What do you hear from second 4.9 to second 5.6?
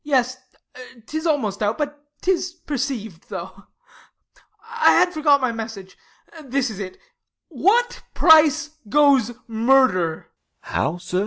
had forgot my